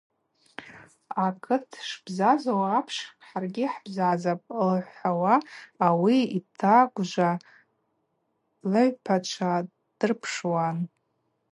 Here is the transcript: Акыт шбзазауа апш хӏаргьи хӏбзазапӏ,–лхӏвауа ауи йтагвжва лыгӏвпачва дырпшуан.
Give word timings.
Акыт 1.25 1.69
шбзазауа 1.87 2.67
апш 2.77 2.97
хӏаргьи 3.25 3.65
хӏбзазапӏ,–лхӏвауа 3.73 5.35
ауи 5.85 6.17
йтагвжва 6.37 7.31
лыгӏвпачва 8.71 9.53
дырпшуан. 9.97 10.77